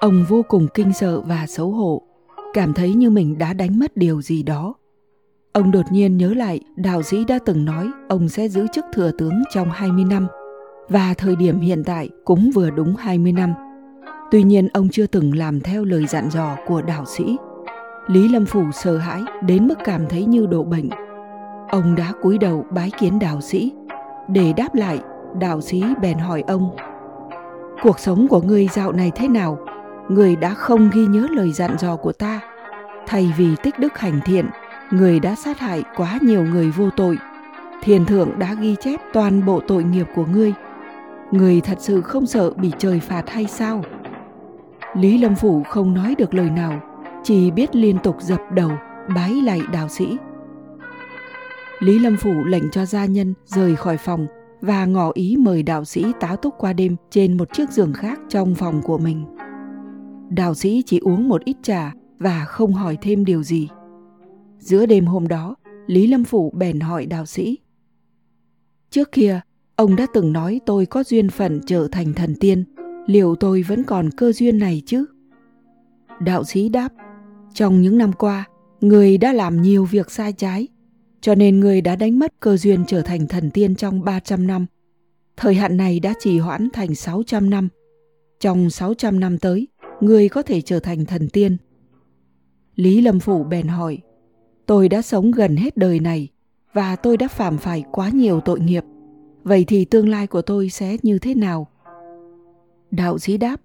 Ông 0.00 0.24
vô 0.28 0.42
cùng 0.48 0.66
kinh 0.74 0.92
sợ 0.92 1.20
và 1.20 1.46
xấu 1.46 1.70
hổ 1.70 2.02
cảm 2.52 2.72
thấy 2.72 2.94
như 2.94 3.10
mình 3.10 3.38
đã 3.38 3.52
đánh 3.52 3.78
mất 3.78 3.96
điều 3.96 4.22
gì 4.22 4.42
đó. 4.42 4.74
Ông 5.52 5.70
đột 5.70 5.92
nhiên 5.92 6.16
nhớ 6.16 6.34
lại 6.34 6.60
đạo 6.76 7.02
sĩ 7.02 7.24
đã 7.24 7.38
từng 7.46 7.64
nói 7.64 7.90
ông 8.08 8.28
sẽ 8.28 8.48
giữ 8.48 8.66
chức 8.72 8.84
thừa 8.92 9.10
tướng 9.18 9.42
trong 9.54 9.70
20 9.70 10.04
năm 10.04 10.26
và 10.88 11.14
thời 11.14 11.36
điểm 11.36 11.60
hiện 11.60 11.82
tại 11.84 12.08
cũng 12.24 12.50
vừa 12.54 12.70
đúng 12.70 12.96
20 12.96 13.32
năm. 13.32 13.54
Tuy 14.30 14.42
nhiên 14.42 14.68
ông 14.72 14.88
chưa 14.88 15.06
từng 15.06 15.36
làm 15.36 15.60
theo 15.60 15.84
lời 15.84 16.06
dặn 16.06 16.30
dò 16.30 16.56
của 16.66 16.82
đạo 16.82 17.04
sĩ. 17.04 17.36
Lý 18.06 18.28
Lâm 18.28 18.46
Phủ 18.46 18.62
sợ 18.72 18.96
hãi 18.98 19.22
đến 19.42 19.68
mức 19.68 19.78
cảm 19.84 20.06
thấy 20.08 20.24
như 20.24 20.46
độ 20.46 20.64
bệnh. 20.64 20.88
Ông 21.68 21.94
đã 21.94 22.12
cúi 22.22 22.38
đầu 22.38 22.66
bái 22.70 22.90
kiến 23.00 23.18
đạo 23.18 23.40
sĩ. 23.40 23.72
Để 24.28 24.52
đáp 24.56 24.74
lại, 24.74 24.98
đạo 25.40 25.60
sĩ 25.60 25.84
bèn 26.02 26.18
hỏi 26.18 26.44
ông 26.46 26.76
Cuộc 27.82 27.98
sống 27.98 28.28
của 28.28 28.40
ngươi 28.40 28.68
dạo 28.72 28.92
này 28.92 29.10
thế 29.14 29.28
nào? 29.28 29.58
Người 30.08 30.36
đã 30.36 30.54
không 30.54 30.90
ghi 30.92 31.06
nhớ 31.06 31.26
lời 31.30 31.52
dặn 31.52 31.76
dò 31.78 31.96
của 31.96 32.12
ta. 32.12 32.40
Thay 33.06 33.32
vì 33.36 33.56
tích 33.62 33.78
đức 33.78 33.98
hành 33.98 34.20
thiện, 34.24 34.46
người 34.90 35.20
đã 35.20 35.34
sát 35.34 35.58
hại 35.58 35.82
quá 35.96 36.18
nhiều 36.22 36.44
người 36.44 36.70
vô 36.70 36.90
tội. 36.96 37.18
Thiền 37.82 38.06
thượng 38.06 38.38
đã 38.38 38.54
ghi 38.54 38.76
chép 38.80 39.00
toàn 39.12 39.46
bộ 39.46 39.60
tội 39.68 39.84
nghiệp 39.84 40.06
của 40.14 40.26
ngươi. 40.26 40.52
Người 41.30 41.60
thật 41.60 41.78
sự 41.80 42.00
không 42.00 42.26
sợ 42.26 42.50
bị 42.50 42.72
trời 42.78 43.00
phạt 43.00 43.30
hay 43.30 43.46
sao? 43.46 43.84
Lý 44.94 45.18
lâm 45.18 45.36
phủ 45.36 45.62
không 45.68 45.94
nói 45.94 46.14
được 46.18 46.34
lời 46.34 46.50
nào, 46.50 46.80
chỉ 47.22 47.50
biết 47.50 47.76
liên 47.76 47.98
tục 47.98 48.16
dập 48.20 48.40
đầu, 48.54 48.70
bái 49.14 49.34
lạy 49.34 49.60
đạo 49.72 49.88
sĩ. 49.88 50.16
Lý 51.78 51.98
lâm 51.98 52.16
phủ 52.16 52.44
lệnh 52.44 52.70
cho 52.70 52.84
gia 52.84 53.06
nhân 53.06 53.34
rời 53.46 53.76
khỏi 53.76 53.96
phòng 53.96 54.26
và 54.60 54.84
ngỏ 54.84 55.10
ý 55.14 55.36
mời 55.36 55.62
đạo 55.62 55.84
sĩ 55.84 56.04
tá 56.20 56.36
túc 56.42 56.54
qua 56.58 56.72
đêm 56.72 56.96
trên 57.10 57.36
một 57.36 57.52
chiếc 57.52 57.70
giường 57.70 57.92
khác 57.92 58.20
trong 58.28 58.54
phòng 58.54 58.82
của 58.82 58.98
mình 58.98 59.24
đạo 60.34 60.54
sĩ 60.54 60.82
chỉ 60.86 60.98
uống 60.98 61.28
một 61.28 61.44
ít 61.44 61.56
trà 61.62 61.94
và 62.18 62.44
không 62.44 62.72
hỏi 62.72 62.98
thêm 63.02 63.24
điều 63.24 63.42
gì. 63.42 63.68
Giữa 64.58 64.86
đêm 64.86 65.06
hôm 65.06 65.28
đó, 65.28 65.56
Lý 65.86 66.06
Lâm 66.06 66.24
Phủ 66.24 66.50
bèn 66.50 66.80
hỏi 66.80 67.06
đạo 67.06 67.26
sĩ. 67.26 67.58
Trước 68.90 69.12
kia, 69.12 69.40
ông 69.76 69.96
đã 69.96 70.06
từng 70.14 70.32
nói 70.32 70.60
tôi 70.66 70.86
có 70.86 71.04
duyên 71.04 71.28
phận 71.28 71.60
trở 71.66 71.88
thành 71.92 72.12
thần 72.12 72.34
tiên, 72.34 72.64
liệu 73.06 73.34
tôi 73.34 73.62
vẫn 73.62 73.84
còn 73.84 74.10
cơ 74.10 74.32
duyên 74.32 74.58
này 74.58 74.82
chứ? 74.86 75.04
Đạo 76.20 76.44
sĩ 76.44 76.68
đáp, 76.68 76.88
trong 77.54 77.82
những 77.82 77.98
năm 77.98 78.12
qua, 78.12 78.44
người 78.80 79.18
đã 79.18 79.32
làm 79.32 79.62
nhiều 79.62 79.84
việc 79.84 80.10
sai 80.10 80.32
trái. 80.32 80.68
Cho 81.20 81.34
nên 81.34 81.60
người 81.60 81.80
đã 81.80 81.96
đánh 81.96 82.18
mất 82.18 82.40
cơ 82.40 82.56
duyên 82.56 82.84
trở 82.86 83.02
thành 83.02 83.26
thần 83.26 83.50
tiên 83.50 83.74
trong 83.74 84.04
300 84.04 84.46
năm. 84.46 84.66
Thời 85.36 85.54
hạn 85.54 85.76
này 85.76 86.00
đã 86.00 86.14
trì 86.20 86.38
hoãn 86.38 86.68
thành 86.72 86.94
600 86.94 87.50
năm. 87.50 87.68
Trong 88.40 88.70
600 88.70 89.20
năm 89.20 89.38
tới, 89.38 89.68
người 90.02 90.28
có 90.28 90.42
thể 90.42 90.60
trở 90.60 90.80
thành 90.80 91.04
thần 91.04 91.28
tiên. 91.28 91.56
Lý 92.76 93.00
Lâm 93.00 93.20
Phủ 93.20 93.44
bèn 93.44 93.68
hỏi, 93.68 93.98
tôi 94.66 94.88
đã 94.88 95.02
sống 95.02 95.30
gần 95.30 95.56
hết 95.56 95.76
đời 95.76 96.00
này 96.00 96.28
và 96.72 96.96
tôi 96.96 97.16
đã 97.16 97.28
phạm 97.28 97.58
phải 97.58 97.84
quá 97.92 98.08
nhiều 98.08 98.40
tội 98.40 98.60
nghiệp. 98.60 98.84
Vậy 99.44 99.64
thì 99.68 99.84
tương 99.84 100.08
lai 100.08 100.26
của 100.26 100.42
tôi 100.42 100.68
sẽ 100.68 100.96
như 101.02 101.18
thế 101.18 101.34
nào? 101.34 101.66
Đạo 102.90 103.18
sĩ 103.18 103.36
đáp, 103.36 103.60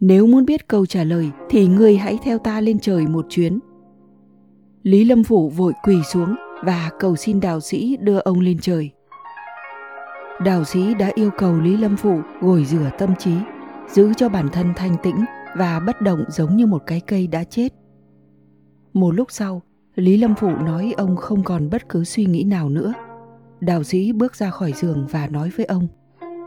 nếu 0.00 0.26
muốn 0.26 0.44
biết 0.44 0.68
câu 0.68 0.86
trả 0.86 1.04
lời 1.04 1.30
thì 1.50 1.66
ngươi 1.66 1.96
hãy 1.96 2.18
theo 2.22 2.38
ta 2.38 2.60
lên 2.60 2.78
trời 2.78 3.06
một 3.06 3.26
chuyến. 3.28 3.58
Lý 4.82 5.04
Lâm 5.04 5.24
Phủ 5.24 5.48
vội 5.48 5.72
quỳ 5.82 5.96
xuống 6.12 6.34
và 6.64 6.90
cầu 6.98 7.16
xin 7.16 7.40
đạo 7.40 7.60
sĩ 7.60 7.96
đưa 7.96 8.18
ông 8.18 8.40
lên 8.40 8.58
trời. 8.60 8.90
Đạo 10.44 10.64
sĩ 10.64 10.94
đã 10.94 11.10
yêu 11.14 11.30
cầu 11.38 11.60
Lý 11.60 11.76
Lâm 11.76 11.96
Phủ 11.96 12.20
gồi 12.40 12.64
rửa 12.64 12.90
tâm 12.98 13.14
trí, 13.18 13.32
giữ 13.88 14.12
cho 14.16 14.28
bản 14.28 14.48
thân 14.52 14.72
thanh 14.76 14.96
tĩnh 15.02 15.16
và 15.56 15.80
bất 15.80 16.00
động 16.00 16.24
giống 16.28 16.56
như 16.56 16.66
một 16.66 16.82
cái 16.86 17.00
cây 17.00 17.26
đã 17.26 17.44
chết. 17.44 17.68
Một 18.92 19.10
lúc 19.10 19.30
sau, 19.30 19.62
Lý 19.94 20.16
Lâm 20.16 20.34
Phụ 20.34 20.48
nói 20.48 20.94
ông 20.96 21.16
không 21.16 21.42
còn 21.44 21.70
bất 21.70 21.88
cứ 21.88 22.04
suy 22.04 22.24
nghĩ 22.26 22.44
nào 22.44 22.68
nữa. 22.68 22.92
Đạo 23.60 23.82
sĩ 23.82 24.12
bước 24.12 24.36
ra 24.36 24.50
khỏi 24.50 24.72
giường 24.72 25.06
và 25.10 25.26
nói 25.26 25.50
với 25.56 25.66
ông, 25.66 25.88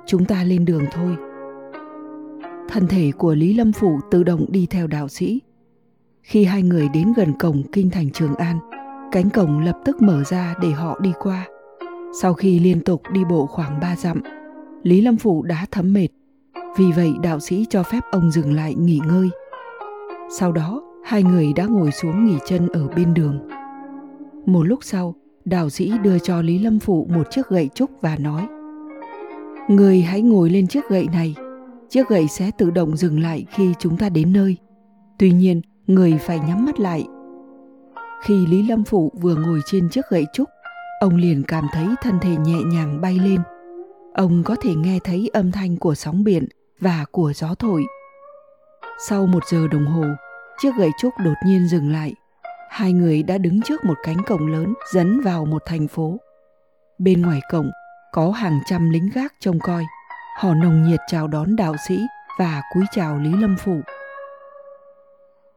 chúng 0.06 0.26
ta 0.26 0.44
lên 0.44 0.66
đường 0.66 0.84
thôi. 0.92 1.16
Thân 2.70 2.88
thể 2.88 3.12
của 3.18 3.36
Lý 3.36 3.54
Lâm 3.54 3.72
Phụ 3.72 4.00
tự 4.12 4.24
động 4.24 4.46
đi 4.50 4.68
theo 4.70 4.88
đạo 4.88 5.08
sĩ. 5.08 5.42
Khi 6.22 6.44
hai 6.44 6.64
người 6.64 6.90
đến 6.94 7.14
gần 7.14 7.34
cổng 7.40 7.64
kinh 7.72 7.90
thành 7.90 8.12
Trường 8.12 8.36
An, 8.36 8.60
cánh 9.12 9.30
cổng 9.30 9.60
lập 9.60 9.80
tức 9.86 10.02
mở 10.02 10.24
ra 10.24 10.56
để 10.62 10.72
họ 10.72 11.00
đi 11.00 11.12
qua. 11.20 11.48
Sau 12.22 12.34
khi 12.34 12.60
liên 12.60 12.82
tục 12.82 13.02
đi 13.14 13.26
bộ 13.30 13.46
khoảng 13.46 13.80
ba 13.80 13.96
dặm, 13.96 14.22
Lý 14.84 15.02
Lâm 15.02 15.18
Phụ 15.18 15.44
đã 15.44 15.66
thấm 15.72 15.94
mệt. 15.94 16.08
Vì 16.78 16.92
vậy 16.92 17.14
đạo 17.24 17.40
sĩ 17.40 17.66
cho 17.70 17.84
phép 17.84 18.00
ông 18.12 18.32
dừng 18.32 18.54
lại 18.54 18.76
nghỉ 18.76 19.00
ngơi. 19.08 19.30
Sau 20.30 20.52
đó, 20.52 20.82
hai 21.04 21.24
người 21.24 21.54
đã 21.54 21.66
ngồi 21.66 21.92
xuống 21.92 22.26
nghỉ 22.26 22.38
chân 22.46 22.68
ở 22.68 22.88
bên 22.88 23.14
đường. 23.14 23.40
Một 24.46 24.64
lúc 24.64 24.80
sau, 24.84 25.16
đạo 25.46 25.70
sĩ 25.70 25.94
đưa 26.04 26.20
cho 26.20 26.42
Lý 26.42 26.60
Lâm 26.60 26.80
phụ 26.80 27.08
một 27.10 27.32
chiếc 27.32 27.48
gậy 27.50 27.70
trúc 27.76 27.92
và 28.02 28.18
nói 28.20 28.48
Người 29.70 30.02
hãy 30.02 30.22
ngồi 30.22 30.50
lên 30.50 30.68
chiếc 30.68 30.90
gậy 30.90 31.08
này 31.14 31.36
chiếc 31.90 32.08
gậy 32.08 32.28
sẽ 32.28 32.52
tự 32.58 32.72
động 32.72 32.98
dừng 32.98 33.20
lại 33.20 33.46
khi 33.50 33.74
chúng 33.80 33.98
ta 33.98 34.10
đến 34.10 34.34
nơi. 34.34 34.58
Tuy 35.20 35.32
nhiên, 35.32 35.62
người 35.88 36.18
phải 36.22 36.40
nhắm 36.40 36.66
mắt 36.66 36.80
lại. 36.80 37.08
Khi 38.24 38.46
Lý 38.46 38.68
Lâm 38.68 38.84
Phụ 38.84 39.12
vừa 39.22 39.36
ngồi 39.36 39.60
trên 39.66 39.90
chiếc 39.90 40.06
gậy 40.10 40.26
trúc, 40.34 40.50
ông 41.00 41.16
liền 41.16 41.44
cảm 41.48 41.64
thấy 41.74 41.86
thân 42.02 42.20
thể 42.22 42.38
nhẹ 42.38 42.62
nhàng 42.66 43.02
bay 43.02 43.20
lên. 43.20 43.42
Ông 44.14 44.44
có 44.46 44.56
thể 44.62 44.76
nghe 44.76 45.00
thấy 45.04 45.30
âm 45.34 45.52
thanh 45.52 45.78
của 45.78 45.96
sóng 45.96 46.24
biển 46.24 46.48
và 46.80 47.06
của 47.12 47.34
gió 47.36 47.56
thổi. 47.60 47.86
Sau 49.08 49.26
một 49.26 49.46
giờ 49.48 49.68
đồng 49.68 49.86
hồ, 49.86 50.06
chiếc 50.58 50.76
gậy 50.78 50.90
trúc 51.00 51.14
đột 51.26 51.34
nhiên 51.46 51.68
dừng 51.68 51.92
lại. 51.92 52.14
Hai 52.70 52.94
người 52.94 53.24
đã 53.24 53.38
đứng 53.38 53.62
trước 53.62 53.86
một 53.86 53.98
cánh 54.04 54.24
cổng 54.28 54.48
lớn 54.48 54.74
dẫn 54.94 55.22
vào 55.22 55.46
một 55.46 55.62
thành 55.66 55.88
phố. 55.88 56.18
Bên 57.00 57.22
ngoài 57.22 57.40
cổng 57.52 57.72
có 58.12 58.32
hàng 58.32 58.60
trăm 58.66 58.90
lính 58.90 59.10
gác 59.14 59.34
trông 59.40 59.60
coi. 59.60 59.86
Họ 60.38 60.54
nồng 60.54 60.84
nhiệt 60.84 61.00
chào 61.08 61.28
đón 61.28 61.56
đạo 61.56 61.76
sĩ 61.88 62.06
và 62.40 62.62
cúi 62.74 62.84
chào 62.92 63.18
Lý 63.18 63.32
Lâm 63.34 63.56
Phủ. 63.58 63.82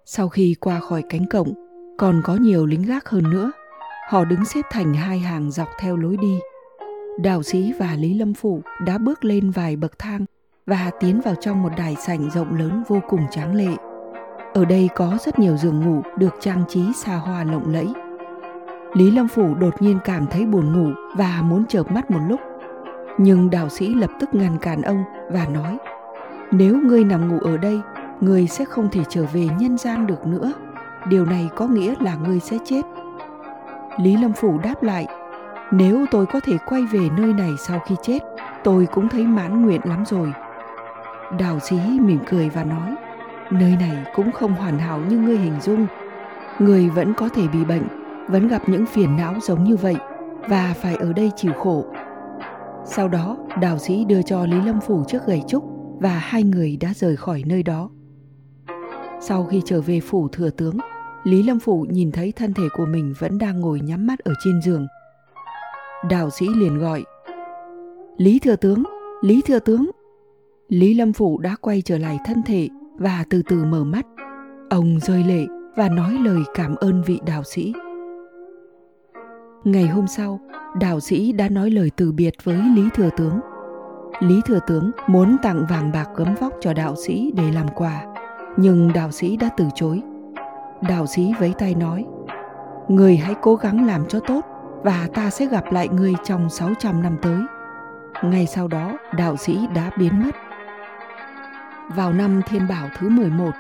Sau 0.05 0.29
khi 0.29 0.57
qua 0.61 0.81
khỏi 0.81 1.03
cánh 1.09 1.27
cổng, 1.29 1.55
còn 1.99 2.23
có 2.25 2.37
nhiều 2.37 2.67
lính 2.67 2.83
gác 2.83 3.09
hơn 3.09 3.31
nữa. 3.31 3.53
Họ 4.09 4.25
đứng 4.25 4.45
xếp 4.45 4.63
thành 4.71 4.95
hai 4.95 5.19
hàng 5.19 5.51
dọc 5.51 5.69
theo 5.79 5.97
lối 5.97 6.17
đi. 6.17 6.41
Đạo 7.19 7.43
sĩ 7.43 7.73
và 7.79 7.97
Lý 7.99 8.15
Lâm 8.15 8.35
Phủ 8.35 8.63
đã 8.87 8.99
bước 8.99 9.25
lên 9.25 9.51
vài 9.51 9.77
bậc 9.77 9.99
thang 9.99 10.25
và 10.71 10.91
tiến 11.01 11.21
vào 11.21 11.35
trong 11.35 11.63
một 11.63 11.73
đài 11.77 11.95
sảnh 11.95 12.31
rộng 12.31 12.55
lớn 12.55 12.83
vô 12.89 13.01
cùng 13.09 13.21
tráng 13.31 13.55
lệ. 13.55 13.77
Ở 14.55 14.65
đây 14.65 14.89
có 14.95 15.19
rất 15.21 15.39
nhiều 15.39 15.57
giường 15.57 15.81
ngủ 15.81 16.03
được 16.17 16.35
trang 16.41 16.65
trí 16.69 16.93
xa 16.93 17.17
hoa 17.17 17.45
lộng 17.45 17.73
lẫy. 17.73 17.89
Lý 18.95 19.11
Lâm 19.11 19.29
Phủ 19.29 19.55
đột 19.55 19.83
nhiên 19.83 19.99
cảm 20.05 20.27
thấy 20.27 20.47
buồn 20.47 20.73
ngủ 20.73 20.91
và 21.17 21.43
muốn 21.43 21.65
chợp 21.67 21.93
mắt 21.93 22.11
một 22.11 22.21
lúc 22.29 22.41
nhưng 23.19 23.51
đạo 23.51 23.69
sĩ 23.69 23.95
lập 23.95 24.11
tức 24.21 24.35
ngăn 24.35 24.59
cản 24.59 24.83
ông 24.83 25.05
và 25.31 25.47
nói, 25.47 25.79
nếu 26.51 26.77
ngươi 26.77 27.05
nằm 27.05 27.29
ngủ 27.29 27.39
ở 27.39 27.57
đây, 27.57 27.81
ngươi 28.21 28.47
sẽ 28.47 28.65
không 28.65 28.89
thể 28.93 29.01
trở 29.09 29.25
về 29.33 29.49
nhân 29.59 29.79
gian 29.79 30.07
được 30.07 30.27
nữa 30.27 30.53
điều 31.07 31.25
này 31.25 31.49
có 31.57 31.67
nghĩa 31.67 31.95
là 32.01 32.15
ngươi 32.15 32.41
sẽ 32.41 32.59
chết 32.65 32.83
lý 34.03 34.17
lâm 34.17 34.33
phủ 34.33 34.59
đáp 34.59 34.83
lại, 34.83 35.07
nếu 35.71 36.07
tôi 36.11 36.27
có 36.27 36.41
thể 36.41 36.59
quay 36.67 36.83
về 36.83 37.11
nơi 37.17 37.33
này 37.33 37.51
sau 37.59 37.81
khi 37.87 37.95
chết, 38.03 38.19
tôi 38.65 38.87
cũng 38.87 39.09
thấy 39.09 39.25
mãn 39.25 39.65
nguyện 39.65 39.81
lắm 39.85 40.05
rồi 40.07 40.33
đào 41.39 41.59
sĩ 41.61 41.77
mỉm 42.01 42.19
cười 42.31 42.49
và 42.49 42.65
nói 42.65 42.95
nơi 43.51 43.77
này 43.81 44.05
cũng 44.15 44.33
không 44.33 44.53
hoàn 44.53 44.79
hảo 44.79 45.01
như 45.09 45.19
ngươi 45.19 45.39
hình 45.39 45.61
dung 45.61 45.87
người 46.59 46.89
vẫn 46.89 47.15
có 47.15 47.29
thể 47.29 47.49
bị 47.49 47.65
bệnh 47.65 47.83
vẫn 48.29 48.49
gặp 48.49 48.69
những 48.69 48.87
phiền 48.87 49.17
não 49.17 49.35
giống 49.43 49.65
như 49.65 49.77
vậy 49.77 49.97
và 50.49 50.75
phải 50.83 50.95
ở 50.95 51.13
đây 51.13 51.31
chịu 51.37 51.53
khổ 51.53 51.85
sau 52.85 53.09
đó, 53.09 53.37
đào 53.61 53.79
sĩ 53.79 54.05
đưa 54.05 54.23
cho 54.23 54.47
Lý 54.47 54.57
Lâm 54.67 54.81
Phủ 54.81 55.05
chiếc 55.09 55.27
gậy 55.27 55.43
trúc 55.49 55.65
và 56.01 56.11
hai 56.11 56.43
người 56.43 56.77
đã 56.81 56.93
rời 56.95 57.17
khỏi 57.17 57.43
nơi 57.47 57.63
đó. 57.63 57.91
Sau 59.21 59.45
khi 59.45 59.63
trở 59.65 59.81
về 59.81 60.01
phủ 60.01 60.29
thừa 60.29 60.51
tướng, 60.51 60.79
Lý 61.25 61.43
Lâm 61.43 61.61
Phủ 61.61 61.87
nhìn 61.91 62.13
thấy 62.13 62.33
thân 62.33 62.55
thể 62.55 62.63
của 62.77 62.87
mình 62.87 63.15
vẫn 63.19 63.39
đang 63.39 63.61
ngồi 63.61 63.81
nhắm 63.81 64.07
mắt 64.07 64.19
ở 64.19 64.33
trên 64.45 64.63
giường. 64.63 64.87
đào 66.11 66.31
sĩ 66.31 66.47
liền 66.57 66.79
gọi, 66.79 67.05
Lý 68.17 68.39
thừa 68.39 68.57
tướng, 68.57 68.83
Lý 69.23 69.41
thừa 69.47 69.59
tướng. 69.59 69.91
Lý 70.71 70.95
Lâm 70.95 71.13
Phủ 71.13 71.39
đã 71.39 71.57
quay 71.61 71.83
trở 71.83 71.99
lại 71.99 72.19
thân 72.25 72.43
thể 72.43 72.69
và 72.97 73.25
từ 73.31 73.43
từ 73.49 73.65
mở 73.65 73.85
mắt. 73.85 74.07
Ông 74.71 74.99
rơi 75.01 75.25
lệ 75.25 75.47
và 75.77 75.89
nói 75.89 76.13
lời 76.25 76.41
cảm 76.55 76.77
ơn 76.77 77.03
vị 77.03 77.21
đạo 77.27 77.43
sĩ. 77.43 77.73
Ngày 79.65 79.87
hôm 79.87 80.07
sau, 80.07 80.41
đạo 80.81 81.01
sĩ 81.01 81.33
đã 81.33 81.49
nói 81.49 81.71
lời 81.71 81.91
từ 81.97 82.13
biệt 82.13 82.35
với 82.45 82.61
Lý 82.75 82.83
Thừa 82.95 83.09
Tướng. 83.17 83.41
Lý 84.21 84.41
Thừa 84.47 84.59
Tướng 84.67 84.91
muốn 85.07 85.37
tặng 85.43 85.67
vàng 85.71 85.93
bạc 85.93 86.09
gấm 86.17 86.35
vóc 86.41 86.53
cho 86.61 86.75
đạo 86.75 86.95
sĩ 86.97 87.33
để 87.37 87.53
làm 87.53 87.67
quà, 87.75 88.05
nhưng 88.57 88.93
đạo 88.93 89.11
sĩ 89.11 89.37
đã 89.37 89.49
từ 89.57 89.65
chối. 89.75 90.03
Đạo 90.89 91.07
sĩ 91.07 91.33
vẫy 91.41 91.55
tay 91.59 91.75
nói, 91.75 92.05
Người 92.89 93.17
hãy 93.17 93.35
cố 93.43 93.55
gắng 93.55 93.87
làm 93.87 94.09
cho 94.09 94.21
tốt 94.21 94.41
và 94.83 95.09
ta 95.15 95.31
sẽ 95.31 95.47
gặp 95.47 95.73
lại 95.73 95.89
người 95.89 96.15
trong 96.25 96.51
600 96.51 97.03
năm 97.03 97.17
tới. 97.23 97.39
Ngay 98.23 98.47
sau 98.47 98.69
đó, 98.69 98.99
đạo 99.17 99.37
sĩ 99.37 99.59
đã 99.75 99.91
biến 99.99 100.23
mất. 100.23 100.50
Vào 101.97 102.13
năm 102.13 102.41
Thiên 102.47 102.69
Bảo 102.69 102.89
thứ 102.99 103.09
11 103.09 103.51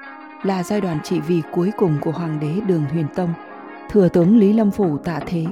là 0.42 0.62
giai 0.62 0.80
đoạn 0.80 0.98
trị 1.04 1.20
vì 1.20 1.42
cuối 1.52 1.70
cùng 1.76 1.98
của 2.00 2.10
Hoàng 2.10 2.40
đế 2.40 2.60
Đường 2.66 2.84
Huyền 2.92 3.06
Tông, 3.14 3.32
Thừa 3.90 4.08
tướng 4.08 4.38
Lý 4.38 4.52
Lâm 4.52 4.70
Phủ 4.70 4.98
tạ 4.98 5.20
thế. 5.26 5.46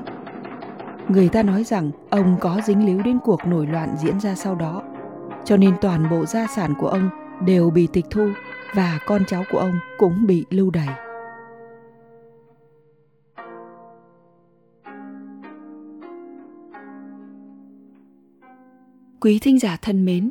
Người 1.09 1.29
ta 1.29 1.43
nói 1.43 1.65
rằng 1.65 1.91
ông 2.11 2.37
có 2.41 2.61
dính 2.67 2.87
líu 2.87 3.03
đến 3.03 3.19
cuộc 3.25 3.47
nổi 3.47 3.67
loạn 3.67 3.95
diễn 3.99 4.21
ra 4.21 4.35
sau 4.35 4.55
đó 4.55 4.83
cho 5.45 5.57
nên 5.57 5.75
toàn 5.81 6.11
bộ 6.11 6.27
gia 6.27 6.47
sản 6.47 6.75
của 6.79 6.89
ông 6.89 7.11
đều 7.47 7.71
bị 7.71 7.89
tịch 7.93 8.05
thu 8.11 8.31
và 8.75 8.99
con 9.07 9.23
cháu 9.27 9.45
của 9.51 9.59
ông 9.59 9.79
cũng 9.99 10.27
bị 10.27 10.45
lưu 10.51 10.71
đày. 10.71 10.89
Quý 19.21 19.39
thính 19.39 19.59
giả 19.59 19.77
thân 19.83 20.05
mến, 20.05 20.31